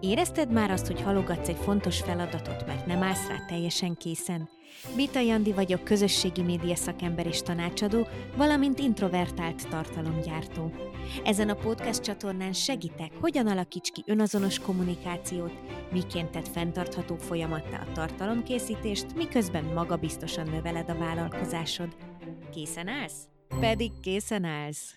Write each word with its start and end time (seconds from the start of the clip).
Érezted 0.00 0.52
már 0.52 0.70
azt, 0.70 0.86
hogy 0.86 1.00
halogatsz 1.00 1.48
egy 1.48 1.56
fontos 1.56 2.00
feladatot, 2.00 2.66
mert 2.66 2.86
nem 2.86 3.02
állsz 3.02 3.28
rá 3.28 3.44
teljesen 3.46 3.94
készen? 3.94 4.48
Bita 4.96 5.20
Jandi 5.20 5.52
vagyok, 5.52 5.84
közösségi 5.84 6.42
média 6.42 6.74
szakember 6.74 7.26
és 7.26 7.42
tanácsadó, 7.42 8.06
valamint 8.36 8.78
introvertált 8.78 9.68
tartalomgyártó. 9.68 10.72
Ezen 11.24 11.48
a 11.48 11.54
podcast 11.54 12.02
csatornán 12.02 12.52
segítek, 12.52 13.12
hogyan 13.20 13.46
alakíts 13.46 13.90
ki 13.90 14.02
önazonos 14.06 14.58
kommunikációt, 14.58 15.52
miként 15.92 16.30
tett 16.30 16.48
fenntartható 16.48 17.16
folyamattá 17.16 17.80
a 17.80 17.92
tartalomkészítést, 17.92 19.14
miközben 19.14 19.64
magabiztosan 19.64 20.48
növeled 20.48 20.88
a 20.88 20.98
vállalkozásod. 20.98 21.96
Készen 22.52 22.88
állsz? 22.88 23.28
Pedig 23.60 23.92
készen 24.00 24.44
állsz! 24.44 24.96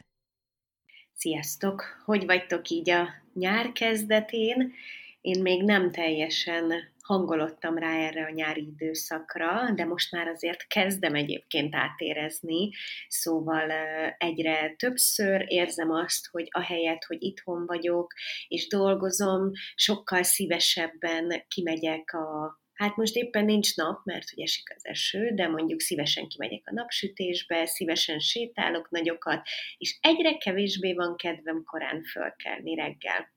Sziasztok! 1.13 1.83
Hogy 2.05 2.25
vagytok 2.25 2.69
így 2.69 2.89
a 2.89 3.07
nyár 3.33 3.71
kezdetén? 3.71 4.73
Én 5.21 5.41
még 5.41 5.63
nem 5.63 5.91
teljesen 5.91 6.73
hangolottam 7.09 7.77
rá 7.77 7.95
erre 7.95 8.25
a 8.25 8.29
nyári 8.29 8.61
időszakra, 8.61 9.71
de 9.75 9.85
most 9.85 10.11
már 10.11 10.27
azért 10.27 10.67
kezdem 10.67 11.15
egyébként 11.15 11.75
átérezni, 11.75 12.69
szóval 13.07 13.71
egyre 14.17 14.75
többször 14.77 15.45
érzem 15.47 15.91
azt, 15.91 16.27
hogy 16.31 16.47
ahelyett, 16.49 17.03
hogy 17.03 17.23
itthon 17.23 17.65
vagyok 17.65 18.13
és 18.47 18.67
dolgozom, 18.67 19.51
sokkal 19.75 20.23
szívesebben 20.23 21.43
kimegyek 21.47 22.13
a 22.13 22.59
Hát 22.79 22.95
most 22.95 23.15
éppen 23.15 23.45
nincs 23.45 23.75
nap, 23.75 24.05
mert 24.05 24.29
hogy 24.29 24.43
esik 24.43 24.73
az 24.75 24.85
eső, 24.85 25.29
de 25.33 25.47
mondjuk 25.47 25.79
szívesen 25.79 26.27
kimegyek 26.27 26.61
a 26.65 26.73
napsütésbe, 26.73 27.65
szívesen 27.65 28.19
sétálok 28.19 28.89
nagyokat, 28.89 29.47
és 29.77 29.97
egyre 30.01 30.37
kevésbé 30.37 30.93
van 30.93 31.15
kedvem 31.15 31.63
korán 31.63 32.03
fölkelni 32.03 32.75
reggel. 32.75 33.33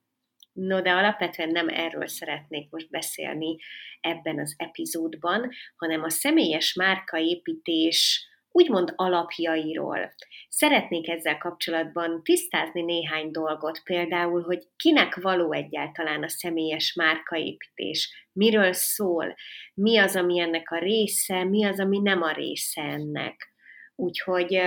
No, 0.51 0.81
de 0.81 0.91
alapvetően 0.91 1.49
nem 1.49 1.67
erről 1.67 2.07
szeretnék 2.07 2.69
most 2.69 2.89
beszélni 2.89 3.55
ebben 4.01 4.39
az 4.39 4.53
epizódban, 4.57 5.49
hanem 5.75 6.03
a 6.03 6.09
személyes 6.09 6.73
márkaépítés 6.73 8.27
úgymond 8.55 8.93
alapjairól. 8.95 10.13
Szeretnék 10.49 11.09
ezzel 11.09 11.37
kapcsolatban 11.37 12.23
tisztázni 12.23 12.81
néhány 12.81 13.31
dolgot, 13.31 13.81
például, 13.83 14.41
hogy 14.41 14.63
kinek 14.75 15.15
való 15.15 15.51
egyáltalán 15.51 16.23
a 16.23 16.29
személyes 16.29 16.93
márkaépítés, 16.93 18.27
miről 18.31 18.73
szól, 18.73 19.35
mi 19.73 19.97
az, 19.97 20.15
ami 20.15 20.39
ennek 20.39 20.71
a 20.71 20.79
része, 20.79 21.43
mi 21.43 21.65
az, 21.65 21.79
ami 21.79 21.99
nem 21.99 22.21
a 22.21 22.31
része 22.31 22.81
ennek. 22.81 23.53
Úgyhogy 23.95 24.61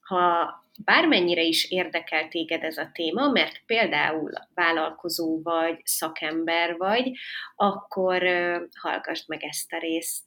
ha 0.00 0.54
bármennyire 0.84 1.42
is 1.42 1.70
érdekel 1.70 2.28
téged 2.28 2.62
ez 2.62 2.76
a 2.76 2.90
téma, 2.92 3.28
mert 3.28 3.62
például 3.66 4.30
vállalkozó 4.54 5.42
vagy, 5.42 5.80
szakember 5.84 6.76
vagy, 6.76 7.10
akkor 7.56 8.22
hallgassd 8.80 9.28
meg 9.28 9.42
ezt 9.42 9.72
a 9.72 9.78
részt. 9.78 10.24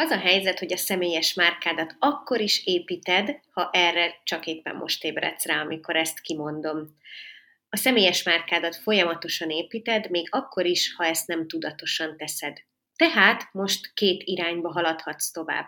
Az 0.00 0.10
a 0.10 0.18
helyzet, 0.18 0.58
hogy 0.58 0.72
a 0.72 0.76
személyes 0.76 1.34
márkádat 1.34 1.96
akkor 1.98 2.40
is 2.40 2.66
építed, 2.66 3.40
ha 3.50 3.70
erre 3.72 4.20
csak 4.24 4.46
éppen 4.46 4.76
most 4.76 5.04
ébredsz 5.04 5.46
rá, 5.46 5.60
amikor 5.60 5.96
ezt 5.96 6.20
kimondom. 6.20 6.96
A 7.68 7.76
személyes 7.76 8.22
márkádat 8.22 8.76
folyamatosan 8.76 9.50
építed, 9.50 10.10
még 10.10 10.26
akkor 10.30 10.66
is, 10.66 10.94
ha 10.94 11.04
ezt 11.04 11.26
nem 11.26 11.48
tudatosan 11.48 12.16
teszed. 12.16 12.56
Tehát 12.96 13.48
most 13.52 13.94
két 13.94 14.22
irányba 14.24 14.72
haladhatsz 14.72 15.30
tovább. 15.30 15.66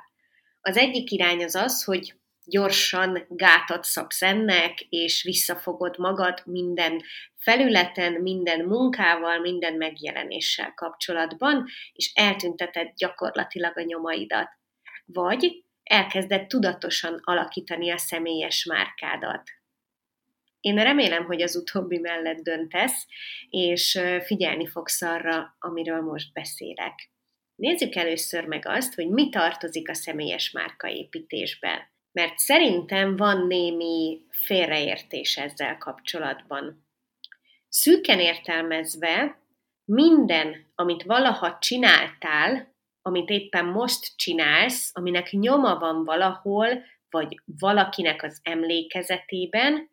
Az 0.60 0.76
egyik 0.76 1.10
irány 1.10 1.44
az 1.44 1.54
az, 1.54 1.84
hogy 1.84 2.14
gyorsan 2.44 3.26
gátat 3.28 3.84
szabsz 3.84 4.22
ennek, 4.22 4.80
és 4.80 5.22
visszafogod 5.22 5.98
magad 5.98 6.42
minden 6.44 7.02
felületen, 7.36 8.12
minden 8.12 8.64
munkával, 8.64 9.38
minden 9.38 9.74
megjelenéssel 9.74 10.72
kapcsolatban, 10.74 11.66
és 11.92 12.12
eltünteted 12.14 12.92
gyakorlatilag 12.96 13.78
a 13.78 13.82
nyomaidat. 13.82 14.48
Vagy 15.04 15.64
elkezded 15.82 16.46
tudatosan 16.46 17.20
alakítani 17.22 17.90
a 17.90 17.98
személyes 17.98 18.64
márkádat. 18.64 19.50
Én 20.60 20.82
remélem, 20.82 21.24
hogy 21.24 21.42
az 21.42 21.56
utóbbi 21.56 21.98
mellett 21.98 22.42
döntesz, 22.42 23.06
és 23.48 24.00
figyelni 24.24 24.66
fogsz 24.66 25.02
arra, 25.02 25.56
amiről 25.58 26.00
most 26.00 26.32
beszélek. 26.32 27.10
Nézzük 27.54 27.94
először 27.94 28.44
meg 28.44 28.66
azt, 28.66 28.94
hogy 28.94 29.08
mi 29.08 29.28
tartozik 29.28 29.88
a 29.88 29.94
személyes 29.94 30.50
márkaépítésben 30.50 31.91
mert 32.12 32.38
szerintem 32.38 33.16
van 33.16 33.46
némi 33.46 34.20
félreértés 34.30 35.36
ezzel 35.36 35.78
kapcsolatban. 35.78 36.86
Szűken 37.68 38.20
értelmezve, 38.20 39.40
minden, 39.84 40.72
amit 40.74 41.02
valaha 41.02 41.58
csináltál, 41.58 42.74
amit 43.02 43.28
éppen 43.28 43.64
most 43.64 44.16
csinálsz, 44.16 44.90
aminek 44.94 45.30
nyoma 45.30 45.78
van 45.78 46.04
valahol, 46.04 46.68
vagy 47.10 47.40
valakinek 47.44 48.22
az 48.22 48.40
emlékezetében, 48.42 49.90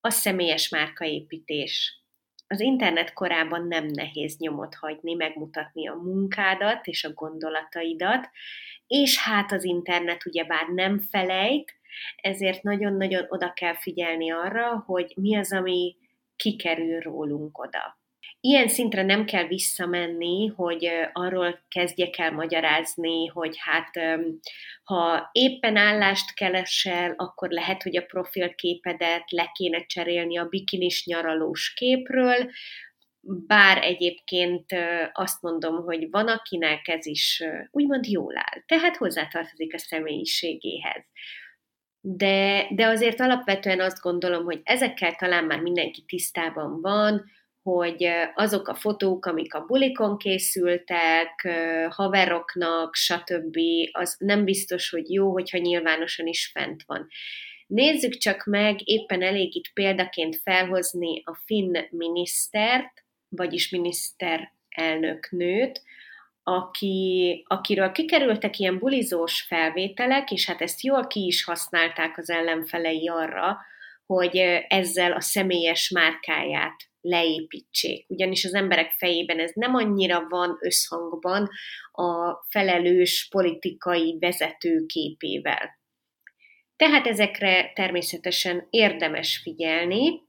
a 0.00 0.10
személyes 0.10 0.68
márkaépítés. 0.68 2.02
Az 2.46 2.60
internet 2.60 3.12
korában 3.12 3.66
nem 3.66 3.86
nehéz 3.86 4.36
nyomot 4.38 4.74
hagyni, 4.74 5.14
megmutatni 5.14 5.88
a 5.88 5.94
munkádat 5.94 6.86
és 6.86 7.04
a 7.04 7.12
gondolataidat, 7.12 8.30
és 8.92 9.18
hát 9.18 9.52
az 9.52 9.64
internet 9.64 10.26
ugyebár 10.26 10.66
nem 10.66 10.98
felejt, 10.98 11.74
ezért 12.16 12.62
nagyon-nagyon 12.62 13.26
oda 13.28 13.52
kell 13.52 13.76
figyelni 13.76 14.30
arra, 14.30 14.82
hogy 14.86 15.12
mi 15.16 15.36
az, 15.36 15.52
ami 15.52 15.96
kikerül 16.36 17.00
rólunk 17.00 17.58
oda. 17.58 18.00
Ilyen 18.40 18.68
szintre 18.68 19.02
nem 19.02 19.24
kell 19.24 19.46
visszamenni, 19.46 20.46
hogy 20.46 20.90
arról 21.12 21.64
kezdjek 21.68 22.18
el 22.18 22.32
magyarázni, 22.32 23.26
hogy 23.26 23.56
hát 23.58 23.90
ha 24.84 25.28
éppen 25.32 25.76
állást 25.76 26.34
keresel, 26.34 27.14
akkor 27.16 27.50
lehet, 27.50 27.82
hogy 27.82 27.96
a 27.96 28.04
profilképedet 28.04 29.30
le 29.30 29.50
kéne 29.54 29.86
cserélni 29.86 30.38
a 30.38 30.48
bikinis 30.48 31.06
nyaralós 31.06 31.74
képről, 31.74 32.50
bár 33.22 33.84
egyébként 33.84 34.66
azt 35.12 35.42
mondom, 35.42 35.84
hogy 35.84 36.10
van, 36.10 36.28
akinek 36.28 36.88
ez 36.88 37.06
is 37.06 37.42
úgymond 37.70 38.06
jól 38.06 38.36
áll, 38.36 38.62
tehát 38.66 38.96
hozzátartozik 38.96 39.74
a 39.74 39.78
személyiségéhez. 39.78 41.04
De, 42.00 42.66
de 42.70 42.86
azért 42.86 43.20
alapvetően 43.20 43.80
azt 43.80 44.00
gondolom, 44.00 44.44
hogy 44.44 44.60
ezekkel 44.62 45.14
talán 45.14 45.44
már 45.44 45.60
mindenki 45.60 46.04
tisztában 46.06 46.80
van, 46.80 47.24
hogy 47.62 48.08
azok 48.34 48.68
a 48.68 48.74
fotók, 48.74 49.26
amik 49.26 49.54
a 49.54 49.64
bulikon 49.64 50.18
készültek, 50.18 51.48
haveroknak, 51.88 52.94
stb., 52.94 53.56
az 53.92 54.16
nem 54.18 54.44
biztos, 54.44 54.90
hogy 54.90 55.10
jó, 55.10 55.32
hogyha 55.32 55.58
nyilvánosan 55.58 56.26
is 56.26 56.50
fent 56.54 56.82
van. 56.86 57.06
Nézzük 57.66 58.16
csak 58.16 58.44
meg, 58.44 58.88
éppen 58.88 59.22
elég 59.22 59.56
itt 59.56 59.72
példaként 59.72 60.36
felhozni 60.42 61.22
a 61.24 61.34
finn 61.44 61.76
minisztert, 61.90 63.01
vagyis 63.36 63.70
miniszterelnök 63.70 65.30
nőt, 65.30 65.82
aki, 66.42 67.44
akiről 67.48 67.92
kikerültek 67.92 68.58
ilyen 68.58 68.78
bulizós 68.78 69.42
felvételek, 69.42 70.30
és 70.30 70.46
hát 70.46 70.60
ezt 70.60 70.82
jól 70.82 71.06
ki 71.06 71.26
is 71.26 71.44
használták 71.44 72.18
az 72.18 72.30
ellenfelei 72.30 73.08
arra, 73.08 73.58
hogy 74.06 74.36
ezzel 74.68 75.12
a 75.12 75.20
személyes 75.20 75.90
márkáját 75.90 76.90
leépítsék. 77.00 78.04
Ugyanis 78.08 78.44
az 78.44 78.54
emberek 78.54 78.90
fejében 78.90 79.38
ez 79.38 79.50
nem 79.54 79.74
annyira 79.74 80.26
van 80.28 80.58
összhangban 80.60 81.48
a 81.92 82.32
felelős 82.48 83.28
politikai 83.30 84.16
vezető 84.20 84.86
képével. 84.86 85.80
Tehát 86.76 87.06
ezekre 87.06 87.72
természetesen 87.74 88.66
érdemes 88.70 89.40
figyelni, 89.42 90.22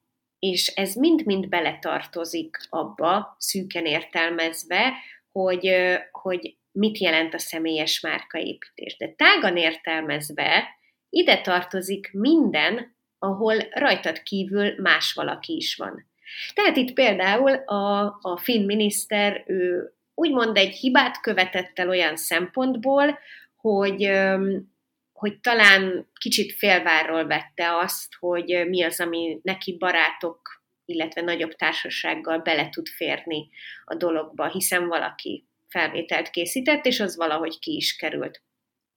és 0.44 0.68
ez 0.68 0.96
mind-mind 0.96 1.50
beletartozik 1.50 2.58
abba, 2.70 3.36
szűken 3.40 3.86
értelmezve, 3.86 4.94
hogy, 5.32 5.74
hogy 6.12 6.58
mit 6.72 6.98
jelent 6.98 7.34
a 7.34 7.40
személyes 7.40 8.00
márkaépítés. 8.00 8.98
De 8.98 9.14
tágan 9.16 9.58
értelmezve 9.58 10.64
ide 11.10 11.42
tartozik 11.42 12.10
minden, 12.14 12.96
ahol 13.20 13.56
rajtad 13.72 14.22
kívül 14.22 14.82
más 14.82 15.14
valaki 15.14 15.56
is 15.56 15.76
van. 15.76 16.12
Tehát 16.54 16.76
itt 16.76 16.94
például 16.94 17.54
a, 17.54 18.04
a 18.22 18.38
finn 18.42 18.66
miniszter, 18.66 19.44
ő 19.48 19.94
úgymond 20.14 20.58
egy 20.58 20.76
hibát 20.76 21.22
követett 21.22 21.80
el 21.80 21.90
olyan 21.90 22.16
szempontból, 22.16 23.20
hogy 23.56 24.12
hogy 25.24 25.40
talán 25.40 26.10
kicsit 26.14 26.54
félvárról 26.54 27.26
vette 27.26 27.78
azt, 27.78 28.14
hogy 28.20 28.68
mi 28.68 28.84
az, 28.84 29.00
ami 29.00 29.40
neki 29.44 29.78
barátok, 29.78 30.64
illetve 30.86 31.22
nagyobb 31.22 31.52
társasággal 31.52 32.40
bele 32.40 32.70
tud 32.70 32.88
férni 32.88 33.50
a 33.84 33.96
dologba, 33.96 34.50
hiszen 34.50 34.88
valaki 34.88 35.48
felvételt 35.68 36.30
készített, 36.30 36.86
és 36.86 37.00
az 37.00 37.16
valahogy 37.16 37.60
ki 37.60 37.76
is 37.76 37.96
került. 37.96 38.42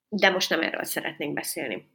De 0.08 0.31
most 0.31 0.50
nem 0.50 0.61
erről 0.61 0.84
szeretnénk 0.84 1.34
beszélni. 1.34 1.88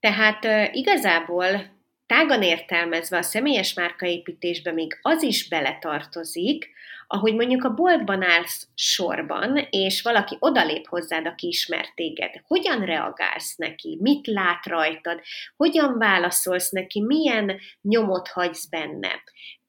Tehát 0.00 0.74
igazából 0.74 1.78
tágan 2.06 2.42
értelmezve 2.42 3.16
a 3.16 3.22
személyes 3.22 3.74
márkaépítésbe 3.74 4.72
még 4.72 4.98
az 5.02 5.22
is 5.22 5.48
beletartozik, 5.48 6.72
ahogy 7.06 7.34
mondjuk 7.34 7.64
a 7.64 7.74
boltban 7.74 8.22
állsz 8.22 8.68
sorban, 8.74 9.66
és 9.70 10.02
valaki 10.02 10.36
odalép 10.38 10.86
hozzád, 10.86 11.26
aki 11.26 11.46
ismer 11.46 11.86
téged, 11.94 12.34
hogyan 12.46 12.84
reagálsz 12.84 13.56
neki, 13.56 13.98
mit 14.00 14.26
lát 14.26 14.66
rajtad, 14.66 15.20
hogyan 15.56 15.98
válaszolsz 15.98 16.70
neki, 16.70 17.00
milyen 17.00 17.60
nyomot 17.82 18.28
hagysz 18.28 18.66
benne. 18.66 19.22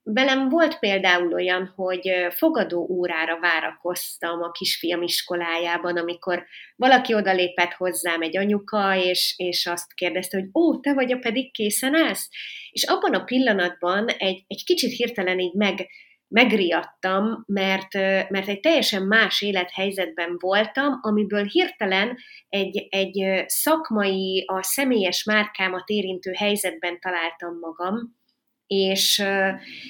Velem 0.08 0.50
volt 0.50 0.80
például 0.80 1.34
olyan, 1.34 1.74
hogy 1.76 2.10
fogadó 2.30 2.88
órára 2.90 3.40
várakoztam 3.40 4.42
a 4.42 4.52
kisfiam 4.52 5.02
iskolájában, 5.02 5.98
amikor 5.98 6.46
valaki 6.76 7.14
odalépett 7.14 7.72
hozzám, 7.72 8.22
egy 8.22 8.38
anyuka, 8.38 8.96
és, 8.96 9.34
és 9.38 9.66
azt 9.66 9.94
kérdezte, 9.94 10.38
hogy 10.38 10.50
ó, 10.54 10.80
te 10.80 10.94
vagy 10.94 11.12
a 11.12 11.18
pedig 11.18 11.54
készen 11.54 11.96
állsz? 11.96 12.30
És 12.72 12.84
abban 12.84 13.14
a 13.14 13.24
pillanatban 13.24 14.08
egy, 14.08 14.44
egy 14.48 14.64
kicsit 14.66 14.92
hirtelen 14.92 15.40
így 15.40 15.54
meg, 15.54 15.88
megriadtam, 16.28 17.44
mert, 17.48 17.94
mert 18.30 18.48
egy 18.48 18.60
teljesen 18.60 19.04
más 19.04 19.42
élethelyzetben 19.42 20.36
voltam, 20.40 21.00
amiből 21.02 21.44
hirtelen 21.44 22.18
egy, 22.50 22.88
egy 22.90 23.44
szakmai, 23.46 24.44
a 24.48 24.64
személyes 24.64 25.24
márkámat 25.24 25.90
érintő 25.90 26.32
helyzetben 26.32 27.00
találtam 27.00 27.58
magam, 27.60 28.24
és, 28.68 29.24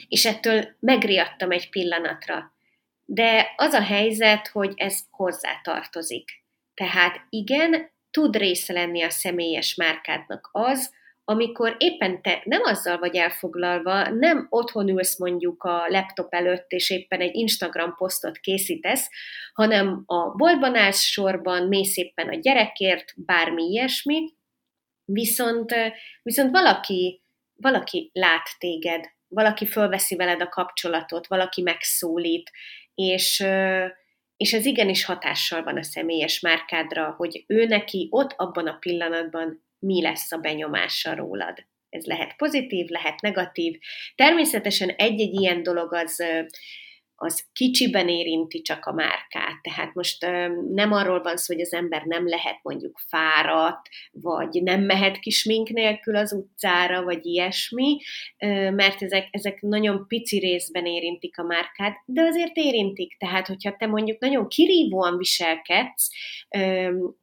és 0.07 0.25
ettől 0.25 0.75
megriadtam 0.79 1.51
egy 1.51 1.69
pillanatra. 1.69 2.53
De 3.05 3.53
az 3.55 3.73
a 3.73 3.81
helyzet, 3.81 4.47
hogy 4.47 4.73
ez 4.75 4.99
hozzá 5.09 5.61
tartozik. 5.63 6.43
Tehát 6.73 7.25
igen, 7.29 7.93
tud 8.11 8.35
része 8.35 8.73
lenni 8.73 9.03
a 9.03 9.09
személyes 9.09 9.75
márkádnak 9.75 10.49
az, 10.51 10.93
amikor 11.27 11.75
éppen 11.77 12.21
te 12.21 12.41
nem 12.43 12.61
azzal 12.63 12.97
vagy 12.97 13.15
elfoglalva, 13.15 14.09
nem 14.09 14.47
otthon 14.49 14.89
ülsz 14.89 15.19
mondjuk 15.19 15.63
a 15.63 15.85
laptop 15.87 16.33
előtt, 16.33 16.71
és 16.71 16.89
éppen 16.89 17.19
egy 17.19 17.35
Instagram 17.35 17.95
posztot 17.95 18.37
készítesz, 18.37 19.09
hanem 19.53 20.03
a 20.05 20.29
boltban 20.29 20.75
állsz 20.75 21.01
sorban, 21.01 21.67
mész 21.67 21.97
éppen 21.97 22.27
a 22.27 22.35
gyerekért, 22.35 23.13
bármi 23.15 23.63
ilyesmi, 23.63 24.33
viszont, 25.05 25.75
viszont 26.21 26.51
valaki, 26.51 27.24
valaki 27.55 28.09
lát 28.13 28.49
téged, 28.57 29.05
valaki 29.27 29.67
fölveszi 29.67 30.15
veled 30.15 30.41
a 30.41 30.49
kapcsolatot, 30.49 31.27
valaki 31.27 31.61
megszólít, 31.61 32.51
és, 32.95 33.45
és 34.37 34.53
ez 34.53 34.65
igenis 34.65 35.05
hatással 35.05 35.63
van 35.63 35.77
a 35.77 35.83
személyes 35.83 36.39
márkádra, 36.39 37.13
hogy 37.17 37.43
ő 37.47 37.65
neki 37.65 38.07
ott 38.11 38.33
abban 38.35 38.67
a 38.67 38.77
pillanatban 38.77 39.63
mi 39.79 40.01
lesz 40.01 40.31
a 40.31 40.37
benyomása 40.37 41.15
rólad. 41.15 41.65
Ez 41.89 42.05
lehet 42.05 42.35
pozitív, 42.35 42.87
lehet 42.87 43.21
negatív. 43.21 43.79
Természetesen 44.15 44.89
egy-egy 44.89 45.33
ilyen 45.33 45.63
dolog 45.63 45.93
az, 45.93 46.23
az 47.15 47.45
kicsiben 47.53 48.07
érinti 48.07 48.61
csak 48.61 48.85
a 48.85 48.93
márkát. 48.93 49.61
Tehát 49.61 49.93
most 49.93 50.25
nem 50.73 50.91
arról 50.91 51.21
van 51.21 51.37
szó, 51.37 51.53
hogy 51.53 51.63
az 51.63 51.73
ember 51.73 52.03
nem 52.03 52.27
lehet 52.27 52.59
mondjuk 52.61 52.99
fáradt, 53.07 53.81
vagy 54.11 54.63
nem 54.63 54.81
mehet 54.81 55.19
kismink 55.19 55.69
nélkül 55.69 56.15
az 56.15 56.33
utcára, 56.33 57.03
vagy 57.03 57.25
ilyesmi, 57.25 57.97
mert 58.71 59.01
ezek, 59.01 59.27
ezek 59.31 59.61
nagyon 59.61 60.07
pici 60.07 60.39
részben 60.39 60.85
érintik 60.85 61.37
a 61.37 61.43
márkát, 61.43 62.01
de 62.05 62.21
azért 62.21 62.55
érintik. 62.55 63.17
Tehát, 63.17 63.47
hogyha 63.47 63.75
te 63.77 63.87
mondjuk 63.87 64.19
nagyon 64.19 64.47
kirívóan 64.47 65.17
viselkedsz, 65.17 66.09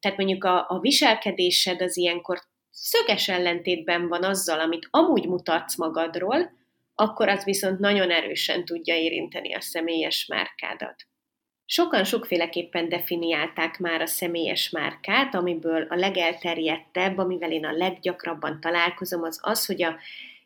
tehát 0.00 0.17
mondjuk 0.17 0.44
a, 0.44 0.67
a 0.69 0.79
viselkedésed 0.81 1.83
az 1.83 1.97
ilyenkor 1.97 2.39
szöges 2.71 3.29
ellentétben 3.29 4.09
van 4.09 4.25
azzal, 4.25 4.61
amit 4.61 4.89
amúgy 4.91 5.27
mutatsz 5.29 5.77
magadról, 5.77 6.61
akkor 6.94 7.29
az 7.29 7.44
viszont 7.44 7.79
nagyon 7.79 8.11
erősen 8.11 8.65
tudja 8.65 8.94
érinteni 8.94 9.55
a 9.55 9.61
személyes 9.61 10.27
márkádat. 10.27 11.06
Sokan 11.65 12.05
sokféleképpen 12.05 12.89
definiálták 12.89 13.79
már 13.79 14.00
a 14.00 14.06
személyes 14.06 14.71
márkát, 14.71 15.35
amiből 15.35 15.83
a 15.83 15.94
legelterjedtebb, 15.94 17.19
amivel 17.19 17.53
én 17.53 17.65
a 17.65 17.73
leggyakrabban 17.73 18.61
találkozom, 18.61 19.23
az 19.23 19.39
az, 19.43 19.67
hogy 19.67 19.83
a 19.83 19.97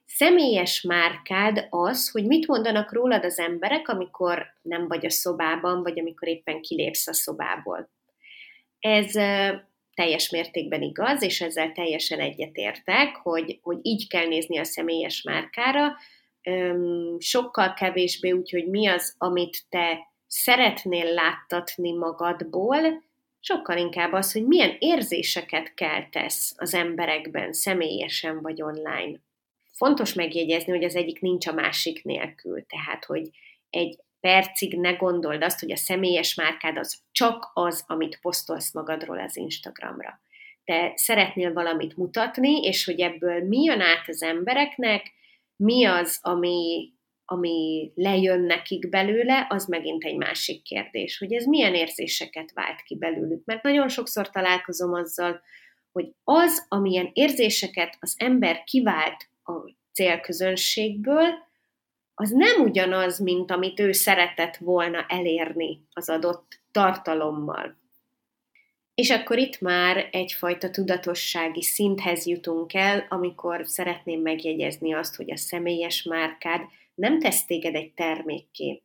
személyes 0.07 0.83
márkád 0.83 1.67
az, 1.71 2.11
hogy 2.11 2.27
mit 2.27 2.47
mondanak 2.47 2.93
rólad 2.93 3.25
az 3.25 3.39
emberek, 3.39 3.89
amikor 3.89 4.47
nem 4.63 4.89
vagy 4.89 5.07
a 5.07 5.11
szobában, 5.11 5.83
vagy 5.83 5.99
amikor 5.99 6.29
éppen 6.29 6.61
kilépsz 6.61 7.07
a 7.07 7.15
szobából. 7.15 7.91
Ez 8.81 9.11
teljes 9.95 10.31
mértékben 10.31 10.83
igaz, 10.83 11.23
és 11.23 11.41
ezzel 11.41 11.73
teljesen 11.73 12.21
egyetértek, 12.21 13.17
hogy, 13.17 13.59
hogy 13.63 13.79
így 13.83 14.09
kell 14.09 14.27
nézni 14.27 14.59
a 14.59 14.65
személyes 14.65 15.23
márkára, 15.23 15.97
sokkal 17.19 17.75
kevésbé 17.75 18.31
úgy, 18.31 18.51
hogy 18.51 18.69
mi 18.69 18.87
az, 18.87 19.15
amit 19.19 19.65
te 19.69 19.99
szeretnél 20.27 21.13
láttatni 21.13 21.93
magadból, 21.93 23.05
sokkal 23.41 23.77
inkább 23.77 24.13
az, 24.13 24.33
hogy 24.33 24.47
milyen 24.47 24.77
érzéseket 24.79 25.75
keltesz 25.75 26.55
az 26.57 26.75
emberekben, 26.75 27.53
személyesen 27.53 28.41
vagy 28.41 28.63
online. 28.63 29.19
Fontos 29.73 30.15
megjegyezni, 30.15 30.73
hogy 30.73 30.85
az 30.85 30.97
egyik 30.97 31.21
nincs 31.21 31.47
a 31.47 31.53
másik 31.53 32.05
nélkül, 32.05 32.67
tehát, 32.67 33.05
hogy 33.05 33.31
egy 33.71 33.99
percig 34.21 34.79
ne 34.79 34.93
gondold 34.93 35.43
azt, 35.43 35.61
hogy 35.61 35.73
a 35.73 35.77
személyes 35.77 36.35
márkád 36.35 36.79
az 36.79 36.99
csak 37.13 37.51
az, 37.55 37.85
amit 37.87 38.19
posztolsz 38.21 38.73
magadról 38.73 39.19
az 39.19 39.37
Instagramra. 39.37 40.21
Te 40.65 40.93
szeretnél 40.95 41.53
valamit 41.53 41.97
mutatni, 41.97 42.61
és 42.63 42.85
hogy 42.85 43.01
ebből 43.01 43.45
mi 43.45 43.63
jön 43.63 43.81
át 43.81 44.09
az 44.09 44.23
embereknek, 44.23 45.13
mi 45.57 45.85
az, 45.85 46.19
ami, 46.23 46.93
ami 47.25 47.91
lejön 47.95 48.41
nekik 48.41 48.89
belőle, 48.89 49.47
az 49.49 49.67
megint 49.67 50.05
egy 50.05 50.17
másik 50.17 50.63
kérdés, 50.63 51.19
hogy 51.19 51.33
ez 51.33 51.45
milyen 51.45 51.75
érzéseket 51.75 52.53
vált 52.53 52.83
ki 52.83 52.97
belőlük. 52.97 53.45
Mert 53.45 53.63
nagyon 53.63 53.89
sokszor 53.89 54.31
találkozom 54.31 54.93
azzal, 54.93 55.41
hogy 55.93 56.11
az, 56.25 56.67
amilyen 56.69 57.11
érzéseket 57.13 57.97
az 58.01 58.15
ember 58.19 58.65
kivált 58.65 59.29
a 59.45 59.53
célközönségből, 59.93 61.45
az 62.15 62.31
nem 62.31 62.63
ugyanaz, 62.63 63.19
mint 63.19 63.51
amit 63.51 63.81
ő 63.81 63.93
szeretett 63.93 64.57
volna 64.57 65.05
elérni 65.09 65.87
az 65.93 66.09
adott 66.09 66.61
tartalommal. 66.71 67.77
És 68.97 69.11
akkor 69.11 69.39
itt 69.39 69.61
már 69.61 70.09
egyfajta 70.13 70.71
tudatossági 70.71 71.63
szinthez 71.63 72.27
jutunk 72.27 72.75
el, 72.75 73.07
amikor 73.09 73.63
szeretném 73.65 74.21
megjegyezni 74.21 74.95
azt, 74.95 75.17
hogy 75.17 75.31
a 75.31 75.37
személyes 75.37 76.03
márkád 76.03 76.61
nem 76.95 77.19
tesz 77.19 77.45
téged 77.45 77.75
egy 77.75 77.93
termékké. 77.93 78.83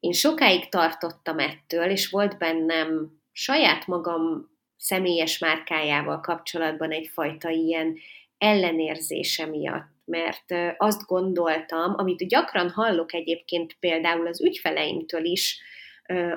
Én 0.00 0.12
sokáig 0.12 0.68
tartottam 0.68 1.38
ettől, 1.38 1.90
és 1.90 2.08
volt 2.08 2.38
bennem 2.38 3.20
saját 3.32 3.86
magam 3.86 4.50
személyes 4.76 5.38
márkájával 5.38 6.20
kapcsolatban 6.20 6.90
egyfajta 6.90 7.48
ilyen 7.48 7.96
ellenérzése 8.38 9.46
miatt 9.46 9.92
mert 10.04 10.76
azt 10.76 11.06
gondoltam, 11.06 11.94
amit 11.96 12.28
gyakran 12.28 12.70
hallok 12.70 13.14
egyébként 13.14 13.76
például 13.80 14.26
az 14.26 14.42
ügyfeleimtől 14.42 15.24
is, 15.24 15.60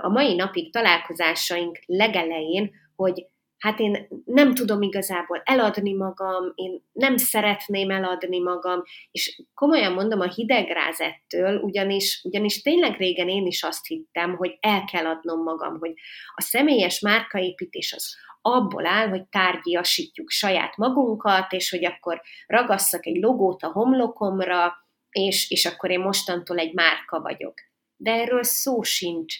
a 0.02 0.10
mai 0.10 0.36
napig 0.36 0.72
találkozásaink 0.72 1.80
legelején, 1.86 2.72
hogy 2.96 3.28
hát 3.58 3.80
én 3.80 4.08
nem 4.26 4.54
tudom 4.54 4.82
igazából 4.82 5.42
eladni 5.46 5.94
magam, 5.94 6.52
én 6.56 6.84
nem 6.92 7.18
szeretném 7.18 7.90
eladni 7.90 8.40
magam, 8.40 8.84
és 9.12 9.42
komolyan 9.54 9.94
mondom 9.94 10.20
a 10.20 10.30
hidegráz 10.30 11.00
ettől, 11.02 11.60
ugyanis, 11.60 12.22
ugyanis 12.24 12.62
tényleg 12.62 12.98
régen 12.98 13.30
én 13.30 13.46
is 13.46 13.64
azt 13.64 13.86
hittem, 13.86 14.36
hogy 14.36 14.58
el 14.60 14.84
kell 14.84 15.06
adnom 15.06 15.44
magam, 15.44 15.80
hogy 15.80 15.94
a 16.36 16.42
személyes 16.42 17.00
márkaépítés 17.00 17.94
az 17.94 18.16
abból 18.42 18.86
áll, 18.86 19.10
hogy 19.10 19.26
tárgyiasítjuk 19.26 20.30
saját 20.30 20.78
magunkat, 20.78 21.52
és 21.52 21.70
hogy 21.70 21.86
akkor 21.86 22.22
ragasszak 22.48 23.06
egy 23.06 23.22
logót 23.22 23.64
a 23.64 23.72
homlokomra, 23.72 24.74
és, 25.10 25.50
és 25.50 25.66
akkor 25.66 25.92
én 25.92 26.00
mostantól 26.00 26.58
egy 26.58 26.74
márka 26.74 27.20
vagyok. 27.20 27.54
De 27.96 28.12
erről 28.12 28.44
szó 28.44 28.82
sincs. 28.82 29.36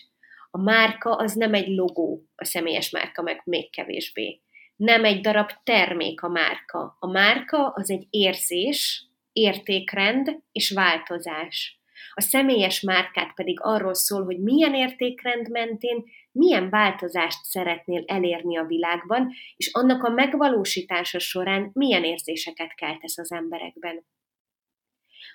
A 0.58 0.60
márka 0.60 1.16
az 1.16 1.34
nem 1.34 1.54
egy 1.54 1.68
logó, 1.68 2.24
a 2.36 2.46
személyes 2.46 2.90
márka 2.90 3.22
meg 3.22 3.42
még 3.46 3.72
kevésbé. 3.72 4.42
Nem 4.76 5.04
egy 5.04 5.22
darab 5.22 5.50
termék 5.64 6.22
a 6.22 6.28
márka. 6.28 6.98
A 7.00 7.08
márka 7.08 7.70
az 7.70 7.92
egy 7.92 8.08
érzés, 8.10 9.04
értékrend 9.32 10.40
és 10.52 10.72
változás. 10.72 11.82
A 12.14 12.22
személyes 12.22 12.82
márkát 12.82 13.34
pedig 13.34 13.60
arról 13.62 13.94
szól, 13.94 14.24
hogy 14.24 14.40
milyen 14.40 14.76
értékrend 14.76 15.50
mentén 15.50 16.04
milyen 16.32 16.70
változást 16.70 17.44
szeretnél 17.44 18.04
elérni 18.08 18.58
a 18.58 18.66
világban, 18.66 19.34
és 19.56 19.70
annak 19.74 20.04
a 20.04 20.10
megvalósítása 20.10 21.20
során 21.20 21.70
milyen 21.74 22.04
érzéseket 22.04 22.76
keltesz 22.76 23.18
az 23.18 23.32
emberekben. 23.32 24.06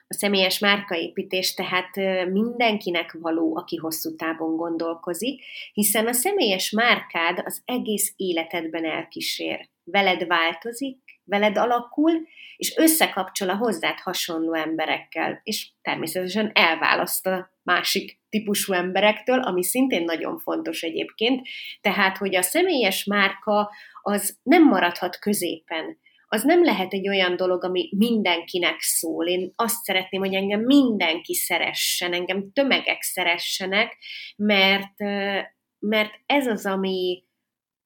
A 0.09 0.15
személyes 0.15 0.59
márkaépítés 0.59 1.55
tehát 1.55 1.97
mindenkinek 2.31 3.17
való, 3.21 3.57
aki 3.57 3.77
hosszú 3.77 4.17
távon 4.17 4.57
gondolkozik, 4.57 5.43
hiszen 5.73 6.07
a 6.07 6.13
személyes 6.13 6.71
márkád 6.71 7.43
az 7.45 7.63
egész 7.65 8.13
életedben 8.17 8.85
elkísér. 8.85 9.69
Veled 9.85 10.27
változik, 10.27 10.99
veled 11.25 11.57
alakul, 11.57 12.13
és 12.57 12.77
összekapcsol 12.77 13.49
a 13.49 13.57
hozzád 13.57 13.99
hasonló 13.99 14.55
emberekkel, 14.55 15.41
és 15.43 15.71
természetesen 15.83 16.51
elválaszt 16.55 17.27
a 17.27 17.51
másik 17.63 18.21
típusú 18.29 18.73
emberektől, 18.73 19.41
ami 19.41 19.65
szintén 19.65 20.05
nagyon 20.05 20.39
fontos 20.39 20.83
egyébként, 20.83 21.49
tehát, 21.81 22.17
hogy 22.17 22.37
a 22.37 22.43
személyes 22.43 23.05
márka 23.05 23.71
az 24.03 24.39
nem 24.43 24.65
maradhat 24.65 25.19
középen, 25.19 25.99
az 26.35 26.43
nem 26.43 26.65
lehet 26.65 26.93
egy 26.93 27.09
olyan 27.09 27.37
dolog, 27.37 27.65
ami 27.65 27.89
mindenkinek 27.97 28.81
szól. 28.81 29.27
Én 29.27 29.53
azt 29.57 29.85
szeretném, 29.85 30.21
hogy 30.21 30.35
engem 30.35 30.61
mindenki 30.61 31.35
szeressen, 31.35 32.13
engem 32.13 32.53
tömegek 32.53 33.03
szeressenek, 33.03 33.97
mert, 34.37 34.99
mert 35.79 36.11
ez 36.27 36.47
az, 36.47 36.67
ami 36.67 37.25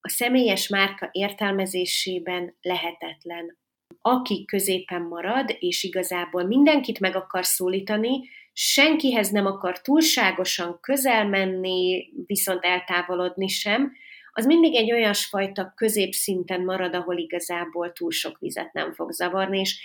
a 0.00 0.08
személyes 0.08 0.68
márka 0.68 1.08
értelmezésében 1.12 2.56
lehetetlen. 2.60 3.58
Aki 4.00 4.44
középen 4.44 5.02
marad, 5.02 5.56
és 5.58 5.82
igazából 5.82 6.44
mindenkit 6.44 7.00
meg 7.00 7.16
akar 7.16 7.44
szólítani, 7.44 8.20
senkihez 8.52 9.30
nem 9.30 9.46
akar 9.46 9.80
túlságosan 9.80 10.78
közel 10.80 11.28
menni, 11.28 12.10
viszont 12.26 12.64
eltávolodni 12.64 13.48
sem, 13.48 13.92
az 14.38 14.47
mindig 14.47 14.75
egy 14.75 14.93
olyasfajta 14.93 15.73
középszinten 15.76 16.61
marad, 16.61 16.95
ahol 16.95 17.19
igazából 17.19 17.93
túl 17.93 18.11
sok 18.11 18.38
vizet 18.38 18.73
nem 18.73 18.93
fog 18.95 19.12
zavarni, 19.12 19.59
és 19.59 19.81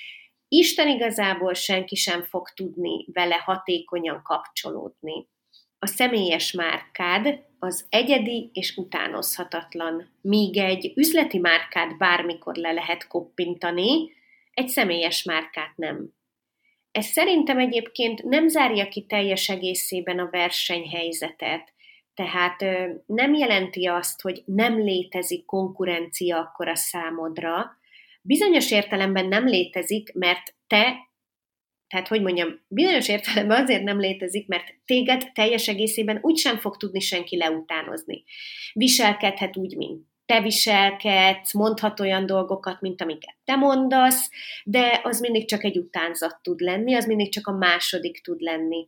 Isten 0.48 0.88
igazából 0.88 1.54
senki 1.54 1.96
sem 1.96 2.24
fog 2.24 2.50
tudni 2.50 3.06
vele 3.14 3.36
hatékonyan 3.36 4.22
kapcsolódni. 4.24 5.28
A 5.80 5.86
személyes 5.86 6.52
márkád 6.52 7.40
az 7.60 7.86
egyedi 7.90 8.50
és 8.54 8.78
utánozhatatlan, 8.78 10.10
míg 10.22 10.58
egy 10.58 10.92
üzleti 10.96 11.38
márkát 11.38 11.98
bármikor 11.98 12.56
le 12.56 12.72
lehet 12.72 13.08
koppintani, 13.08 14.12
egy 14.54 14.68
személyes 14.68 15.24
márkát 15.24 15.74
nem. 15.76 16.14
Ez 16.92 17.06
szerintem 17.06 17.58
egyébként 17.58 18.24
nem 18.24 18.48
zárja 18.48 18.88
ki 18.88 19.06
teljes 19.06 19.50
egészében 19.50 20.20
a 20.20 20.30
versenyhelyzetet, 20.30 21.74
tehát 22.22 22.62
nem 23.06 23.34
jelenti 23.34 23.86
azt, 23.86 24.22
hogy 24.22 24.44
nem 24.46 24.80
létezik 24.80 25.46
konkurencia 25.46 26.38
akkor 26.38 26.68
a 26.68 26.76
számodra. 26.76 27.78
Bizonyos 28.22 28.72
értelemben 28.72 29.26
nem 29.26 29.46
létezik, 29.46 30.14
mert 30.14 30.56
te, 30.68 30.96
tehát 31.88 32.08
hogy 32.08 32.22
mondjam, 32.22 32.62
bizonyos 32.68 33.10
értelemben 33.10 33.64
azért 33.64 33.84
nem 33.84 34.00
létezik, 34.00 34.48
mert 34.48 34.76
téged 34.86 35.32
teljes 35.34 35.68
egészében 35.68 36.20
úgysem 36.22 36.58
fog 36.58 36.78
tudni 36.78 37.00
senki 37.00 37.38
leutánozni. 37.38 38.24
Viselkedhet 38.74 39.58
úgy, 39.58 39.76
mint 39.76 40.10
te 40.26 40.42
viselkedsz, 40.42 41.54
mondhat 41.54 42.00
olyan 42.00 42.26
dolgokat, 42.26 42.82
mint 42.82 43.02
amiket 43.02 43.36
te 43.46 43.56
mondasz, 43.56 44.30
de 44.64 45.00
az 45.04 45.20
mindig 45.20 45.48
csak 45.48 45.64
egy 45.64 45.78
utánzat 45.78 46.40
tud 46.42 46.60
lenni, 46.60 46.96
az 46.96 47.06
mindig 47.06 47.32
csak 47.32 47.48
a 47.48 47.58
második 47.58 48.22
tud 48.22 48.42
lenni. 48.42 48.88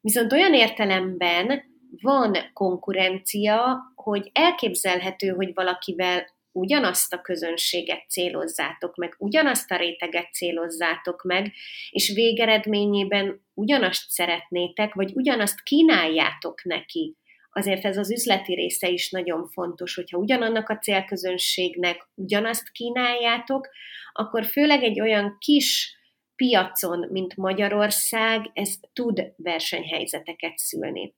Viszont 0.00 0.32
olyan 0.32 0.54
értelemben, 0.54 1.73
van 2.00 2.36
konkurencia, 2.52 3.80
hogy 3.94 4.30
elképzelhető, 4.32 5.28
hogy 5.28 5.54
valakivel 5.54 6.32
ugyanazt 6.52 7.12
a 7.12 7.20
közönséget 7.20 8.08
célozzátok 8.08 8.96
meg, 8.96 9.14
ugyanazt 9.18 9.70
a 9.70 9.76
réteget 9.76 10.32
célozzátok 10.32 11.22
meg, 11.22 11.52
és 11.90 12.12
végeredményében 12.14 13.44
ugyanazt 13.54 14.10
szeretnétek, 14.10 14.94
vagy 14.94 15.10
ugyanazt 15.14 15.62
kínáljátok 15.62 16.64
neki. 16.64 17.16
Azért 17.50 17.84
ez 17.84 17.96
az 17.96 18.10
üzleti 18.10 18.54
része 18.54 18.88
is 18.88 19.10
nagyon 19.10 19.48
fontos, 19.48 19.94
hogyha 19.94 20.18
ugyanannak 20.18 20.68
a 20.68 20.78
célközönségnek 20.78 22.08
ugyanazt 22.14 22.70
kínáljátok, 22.70 23.68
akkor 24.12 24.44
főleg 24.44 24.82
egy 24.82 25.00
olyan 25.00 25.36
kis 25.38 25.96
piacon, 26.36 27.08
mint 27.10 27.36
Magyarország, 27.36 28.50
ez 28.52 28.74
tud 28.92 29.32
versenyhelyzeteket 29.36 30.58
szülni. 30.58 31.14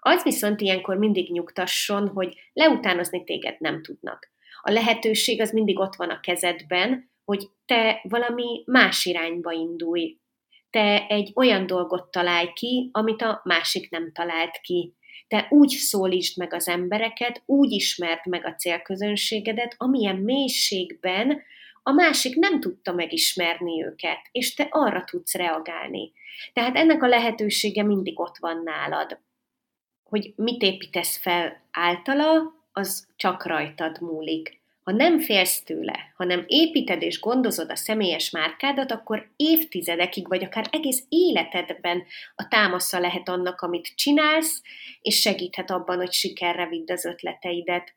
Az 0.00 0.22
viszont 0.22 0.60
ilyenkor 0.60 0.96
mindig 0.96 1.32
nyugtasson, 1.32 2.08
hogy 2.08 2.34
leutánozni 2.52 3.24
téged 3.24 3.56
nem 3.58 3.82
tudnak. 3.82 4.30
A 4.62 4.70
lehetőség 4.70 5.40
az 5.40 5.50
mindig 5.50 5.78
ott 5.78 5.96
van 5.96 6.10
a 6.10 6.20
kezedben, 6.20 7.10
hogy 7.24 7.48
te 7.66 8.00
valami 8.02 8.62
más 8.66 9.04
irányba 9.04 9.52
indulj. 9.52 10.18
Te 10.70 11.06
egy 11.06 11.32
olyan 11.34 11.66
dolgot 11.66 12.10
találj 12.10 12.52
ki, 12.52 12.88
amit 12.92 13.22
a 13.22 13.40
másik 13.44 13.90
nem 13.90 14.12
talált 14.12 14.60
ki. 14.60 14.94
Te 15.28 15.46
úgy 15.50 15.68
szólítsd 15.68 16.38
meg 16.38 16.54
az 16.54 16.68
embereket, 16.68 17.42
úgy 17.46 17.70
ismerd 17.70 18.26
meg 18.26 18.46
a 18.46 18.54
célközönségedet, 18.54 19.74
amilyen 19.76 20.16
mélységben 20.16 21.42
a 21.82 21.92
másik 21.92 22.36
nem 22.36 22.60
tudta 22.60 22.92
megismerni 22.92 23.84
őket, 23.84 24.20
és 24.32 24.54
te 24.54 24.66
arra 24.70 25.04
tudsz 25.04 25.34
reagálni. 25.34 26.12
Tehát 26.52 26.76
ennek 26.76 27.02
a 27.02 27.08
lehetősége 27.08 27.82
mindig 27.82 28.20
ott 28.20 28.36
van 28.38 28.62
nálad 28.62 29.20
hogy 30.10 30.32
mit 30.36 30.62
építesz 30.62 31.16
fel 31.16 31.62
általa, 31.70 32.58
az 32.72 33.08
csak 33.16 33.46
rajtad 33.46 34.00
múlik. 34.00 34.60
Ha 34.82 34.92
nem 34.92 35.20
félsz 35.20 35.62
tőle, 35.62 36.12
hanem 36.16 36.44
építed 36.46 37.02
és 37.02 37.20
gondozod 37.20 37.70
a 37.70 37.76
személyes 37.76 38.30
márkádat, 38.30 38.92
akkor 38.92 39.30
évtizedekig, 39.36 40.28
vagy 40.28 40.44
akár 40.44 40.68
egész 40.70 41.04
életedben 41.08 42.04
a 42.34 42.48
támasza 42.48 42.98
lehet 42.98 43.28
annak, 43.28 43.60
amit 43.60 43.94
csinálsz, 43.94 44.62
és 45.00 45.20
segíthet 45.20 45.70
abban, 45.70 45.96
hogy 45.96 46.12
sikerre 46.12 46.66
vidd 46.66 46.92
az 46.92 47.04
ötleteidet. 47.04 47.94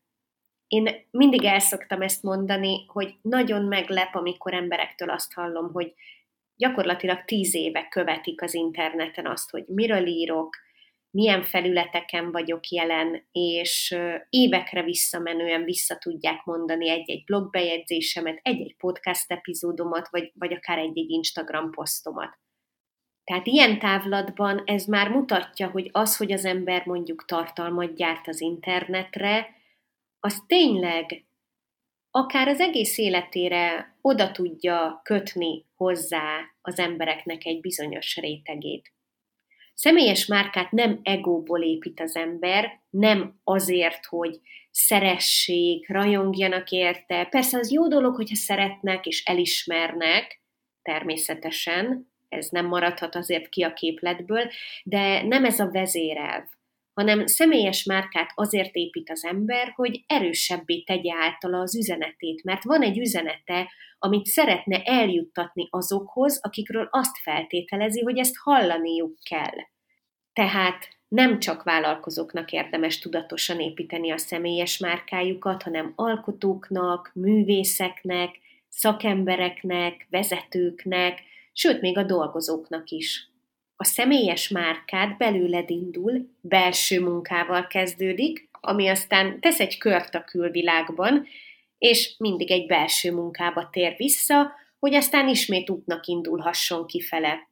Én 0.68 1.08
mindig 1.12 1.44
el 1.44 1.60
szoktam 1.60 2.02
ezt 2.02 2.24
mondani, 2.24 2.86
hogy 2.88 3.14
nagyon 3.22 3.66
meglep, 3.66 4.16
amikor 4.16 4.54
emberektől 4.54 5.10
azt 5.10 5.34
hallom, 5.34 5.72
hogy 5.72 5.94
gyakorlatilag 6.56 7.24
tíz 7.26 7.56
éve 7.56 7.88
követik 7.88 8.42
az 8.42 8.54
interneten 8.54 9.26
azt, 9.26 9.50
hogy 9.50 9.64
miről 9.68 10.08
írok, 10.08 10.58
milyen 11.14 11.44
felületeken 11.44 12.32
vagyok 12.32 12.68
jelen, 12.68 13.28
és 13.32 13.96
évekre 14.30 14.84
visszamenően 14.84 15.64
vissza 15.64 15.98
tudják 15.98 16.44
mondani 16.44 16.90
egy-egy 16.90 17.24
blogbejegyzésemet, 17.24 18.40
egy-egy 18.42 18.76
podcast 18.78 19.32
epizódomat, 19.32 20.08
vagy, 20.10 20.32
vagy 20.34 20.54
akár 20.54 20.78
egy-egy 20.78 21.10
Instagram 21.10 21.72
posztomat. 21.72 22.40
Tehát 23.24 23.48
ilyen 23.48 23.80
távlatban 23.80 24.62
ez 24.66 24.86
már 24.86 25.10
mutatja, 25.10 25.70
hogy 25.70 25.90
az, 25.92 26.18
hogy 26.18 26.32
az 26.32 26.46
ember 26.46 26.86
mondjuk 26.86 27.26
tartalmat 27.26 27.96
gyárt 27.96 28.28
az 28.28 28.42
internetre, 28.42 29.48
az 30.20 30.44
tényleg 30.48 31.26
akár 32.12 32.48
az 32.48 32.60
egész 32.60 32.98
életére 32.98 33.98
oda 34.02 34.32
tudja 34.32 35.02
kötni 35.04 35.66
hozzá 35.76 36.40
az 36.62 36.80
embereknek 36.80 37.46
egy 37.46 37.60
bizonyos 37.60 38.18
rétegét. 38.18 38.94
Személyes 39.74 40.26
márkát 40.26 40.72
nem 40.72 41.00
egóból 41.04 41.62
épít 41.62 42.00
az 42.00 42.16
ember, 42.16 42.82
nem 42.90 43.40
azért, 43.44 44.06
hogy 44.06 44.40
szeressék, 44.72 45.90
rajongjanak 45.90 46.72
érte. 46.72 47.26
Persze 47.26 47.58
az 47.58 47.72
jó 47.72 47.88
dolog, 47.88 48.16
hogyha 48.16 48.36
szeretnek 48.36 49.06
és 49.06 49.24
elismernek, 49.24 50.42
természetesen, 50.82 52.12
ez 52.30 52.48
nem 52.50 52.66
maradhat 52.66 53.16
azért 53.16 53.50
ki 53.50 53.64
a 53.64 53.74
képletből, 53.74 54.50
de 54.84 55.24
nem 55.24 55.46
ez 55.46 55.60
a 55.60 55.70
vezérelv, 55.72 56.44
hanem 56.94 57.26
személyes 57.26 57.84
márkát 57.84 58.32
azért 58.36 58.76
épít 58.76 59.10
az 59.10 59.26
ember, 59.26 59.72
hogy 59.76 60.04
erősebbé 60.08 60.82
tegye 60.82 61.14
általa 61.16 61.60
az 61.60 61.76
üzenetét, 61.76 62.44
mert 62.44 62.64
van 62.64 62.82
egy 62.82 63.00
üzenete, 63.00 63.72
amit 64.00 64.26
szeretne 64.26 64.82
eljuttatni 64.84 65.68
azokhoz, 65.70 66.40
akikről 66.42 66.88
azt 66.92 67.18
feltételezi, 67.18 68.02
hogy 68.02 68.18
ezt 68.18 68.38
hallaniuk 68.38 69.18
kell. 69.30 69.58
Tehát 70.34 70.88
nem 71.08 71.40
csak 71.40 71.64
vállalkozóknak 71.64 72.52
érdemes 72.52 73.00
tudatosan 73.00 73.60
építeni 73.60 74.12
a 74.12 74.18
személyes 74.18 74.78
márkájukat, 74.78 75.64
hanem 75.64 75.94
alkotóknak, 75.96 77.12
művészeknek, 77.14 78.40
szakembereknek, 78.70 80.08
vezetőknek, 80.10 81.22
sőt 81.54 81.82
még 81.82 81.98
a 81.98 82.04
dolgozóknak 82.04 82.90
is. 82.90 83.33
A 83.84 83.86
személyes 83.86 84.48
márkád 84.50 85.18
belőled 85.18 85.70
indul, 85.70 86.30
belső 86.42 87.02
munkával 87.02 87.68
kezdődik, 87.68 88.50
ami 88.52 88.88
aztán 88.88 89.40
tesz 89.40 89.60
egy 89.60 89.78
kört 89.78 90.16
a 90.16 90.24
külvilágban, 90.24 91.28
és 91.78 92.16
mindig 92.18 92.52
egy 92.52 92.66
belső 92.66 93.12
munkába 93.12 93.70
tér 93.70 93.96
vissza, 93.98 94.52
hogy 94.80 94.94
aztán 94.94 95.28
ismét 95.28 95.70
útnak 95.70 96.06
indulhasson 96.06 96.86
kifele. 96.88 97.48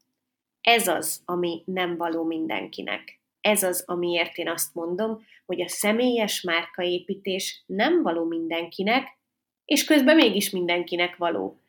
Ez 0.61 0.87
az, 0.87 1.21
ami 1.25 1.61
nem 1.65 1.97
való 1.97 2.23
mindenkinek. 2.23 3.19
Ez 3.41 3.63
az, 3.63 3.83
amiért 3.87 4.37
én 4.37 4.49
azt 4.49 4.73
mondom, 4.73 5.25
hogy 5.45 5.61
a 5.61 5.69
személyes 5.69 6.41
márkaépítés 6.41 7.63
nem 7.65 8.01
való 8.01 8.23
mindenkinek, 8.23 9.17
és 9.65 9.83
közben 9.83 10.15
mégis 10.15 10.49
mindenkinek 10.49 11.15
való. 11.15 11.60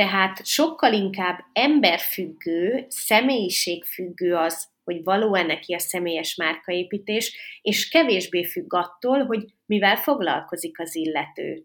Tehát 0.00 0.46
sokkal 0.46 0.92
inkább 0.92 1.38
emberfüggő, 1.52 2.86
személyiségfüggő 2.88 4.34
az, 4.34 4.68
hogy 4.84 5.04
való-e 5.04 5.42
neki 5.42 5.74
a 5.74 5.78
személyes 5.78 6.34
márkaépítés, 6.34 7.36
és 7.62 7.88
kevésbé 7.88 8.44
függ 8.44 8.74
attól, 8.74 9.24
hogy 9.24 9.44
mivel 9.66 9.96
foglalkozik 9.96 10.78
az 10.78 10.94
illető. 10.94 11.64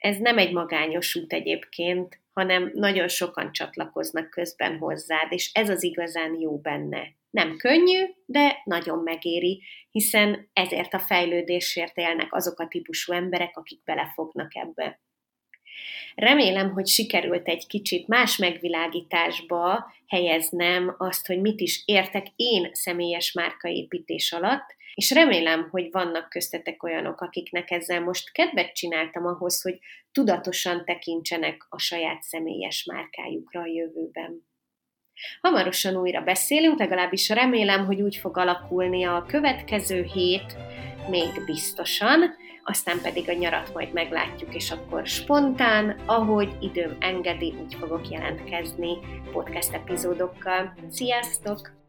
Ez 0.00 0.16
nem 0.16 0.38
egy 0.38 0.52
magányos 0.52 1.16
út 1.16 1.32
egyébként, 1.32 2.20
hanem 2.32 2.70
nagyon 2.74 3.08
sokan 3.08 3.52
csatlakoznak 3.52 4.30
közben 4.30 4.78
hozzád, 4.78 5.32
és 5.32 5.50
ez 5.52 5.68
az 5.68 5.82
igazán 5.82 6.40
jó 6.40 6.58
benne. 6.58 7.02
Nem 7.30 7.56
könnyű, 7.56 8.04
de 8.26 8.60
nagyon 8.64 8.98
megéri, 8.98 9.62
hiszen 9.90 10.50
ezért 10.52 10.94
a 10.94 10.98
fejlődésért 10.98 11.96
élnek 11.96 12.34
azok 12.34 12.58
a 12.60 12.68
típusú 12.68 13.12
emberek, 13.12 13.56
akik 13.56 13.82
belefognak 13.84 14.56
ebbe. 14.56 15.00
Remélem, 16.14 16.70
hogy 16.72 16.86
sikerült 16.86 17.48
egy 17.48 17.66
kicsit 17.66 18.06
más 18.08 18.36
megvilágításba 18.36 19.92
helyeznem 20.06 20.94
azt, 20.98 21.26
hogy 21.26 21.40
mit 21.40 21.60
is 21.60 21.82
értek 21.84 22.26
én 22.36 22.70
személyes 22.72 23.32
márkaépítés 23.32 24.32
alatt, 24.32 24.78
és 24.94 25.10
remélem, 25.10 25.68
hogy 25.70 25.88
vannak 25.90 26.28
köztetek 26.28 26.82
olyanok, 26.82 27.20
akiknek 27.20 27.70
ezzel 27.70 28.00
most 28.00 28.32
kedvet 28.32 28.72
csináltam 28.72 29.26
ahhoz, 29.26 29.62
hogy 29.62 29.78
tudatosan 30.12 30.84
tekintsenek 30.84 31.66
a 31.68 31.78
saját 31.78 32.22
személyes 32.22 32.84
márkájukra 32.84 33.60
a 33.60 33.66
jövőben. 33.66 34.48
Hamarosan 35.40 35.96
újra 35.96 36.20
beszélünk, 36.20 36.78
legalábbis 36.78 37.28
remélem, 37.28 37.84
hogy 37.84 38.00
úgy 38.02 38.16
fog 38.16 38.36
alakulni 38.36 39.04
a 39.04 39.24
következő 39.28 40.02
hét, 40.02 40.56
még 41.08 41.44
biztosan, 41.46 42.34
aztán 42.64 43.00
pedig 43.02 43.28
a 43.28 43.32
nyarat 43.32 43.74
majd 43.74 43.92
meglátjuk, 43.92 44.54
és 44.54 44.70
akkor 44.70 45.06
spontán, 45.06 46.00
ahogy 46.06 46.56
időm 46.60 46.96
engedi, 46.98 47.54
úgy 47.62 47.74
fogok 47.74 48.08
jelentkezni 48.08 48.98
podcast 49.32 49.72
epizódokkal. 49.72 50.74
Sziasztok! 50.90 51.79